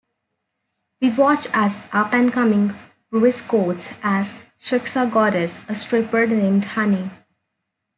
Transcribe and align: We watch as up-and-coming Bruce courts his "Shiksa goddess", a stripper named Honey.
We 0.99 1.11
watch 1.11 1.45
as 1.53 1.79
up-and-coming 1.91 2.73
Bruce 3.11 3.41
courts 3.41 3.89
his 3.89 4.33
"Shiksa 4.59 5.11
goddess", 5.11 5.59
a 5.69 5.75
stripper 5.75 6.25
named 6.25 6.65
Honey. 6.65 7.11